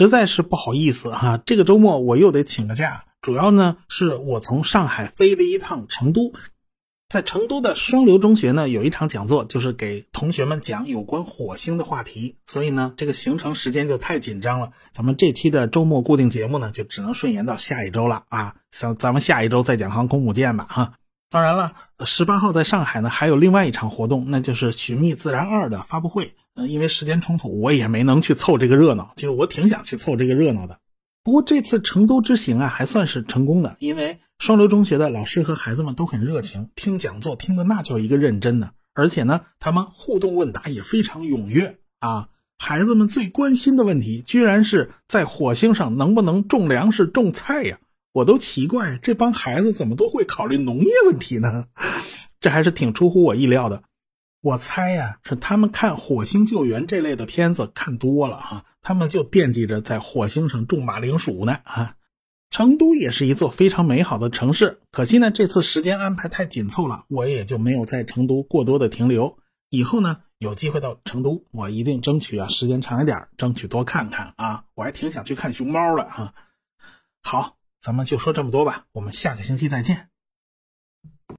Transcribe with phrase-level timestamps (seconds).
[0.00, 6.32] 实在是不好意思哈，这个周末我又得请个假，主要呢是我从上海飞了一趟成都。
[7.10, 14.72] 在成都的双流中学呢，有一场讲座，就是给同学们讲有关火星的话题，所以呢，这个行程时间就太紧张了。
[14.94, 18.54] 咱们这期的周末固定节目呢，就只能顺延到下一周了啊。
[18.70, 20.94] 咱咱们下一周再讲航空母舰吧哈。
[21.30, 21.72] 当然了，
[22.04, 26.34] 十八号在上海呢，还有另外一场活动，那就是《寻觅自然二》的发布会。
[26.56, 29.12] 嗯，因为时间冲突，我也没能去凑这个热闹。
[29.14, 30.78] 其实我挺想去凑这个热闹的。
[31.22, 34.18] 不过这次成都之行啊，还算是成功的，因为。
[34.40, 38.70] 双流中学的老师和孩子们都很热情，听讲座听的那叫一个认真呢。
[38.94, 42.28] 而且呢，他们互动问答也非常踊跃啊。
[42.58, 47.78] 孩子们最关心的问题，居然是在火星上能不能种粮食、种菜呀？
[48.12, 51.66] 我都奇怪，这帮孩子怎么都会考虑农业问题呢？
[52.40, 53.82] 这还是挺出乎我意料的。
[54.40, 61.94] 我猜呀，是他们看火星救援这类的片子看多了哈，他们就惦记着在火星上种马铃薯呢啊。
[62.50, 69.38] 成都也是一座非常美好的城市，可惜呢，这次时间安排太紧凑了，我也就没有在成都过多的停留。
[69.68, 76.34] 以后呢，有机会到成都，我一定争取啊，时间长一点，争取多看看啊，我还挺想去看熊猫的哈。
[77.22, 80.10] 好，咱们就说这么多吧，我们下个星期再见。